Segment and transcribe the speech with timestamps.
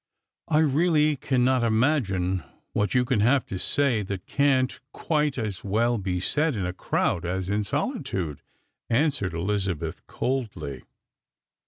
[0.57, 5.99] "I really cannot imagine what 3'ou can have to say that can't quite as well
[5.99, 8.41] be said in a crowd as in solitude,"
[8.89, 10.85] answered Elizabeth coldly.